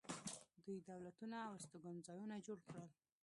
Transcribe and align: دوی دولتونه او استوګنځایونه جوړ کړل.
دوی 0.65 0.79
دولتونه 0.89 1.35
او 1.47 1.51
استوګنځایونه 1.59 2.35
جوړ 2.47 2.59
کړل. 2.67 2.89